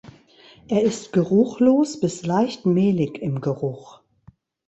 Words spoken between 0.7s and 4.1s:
ist geruchlos bis leicht mehlig im Geruch.